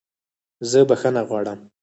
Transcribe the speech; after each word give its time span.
زه 0.69 0.79
بخښنه 0.89 1.21
غواړم! 1.29 1.59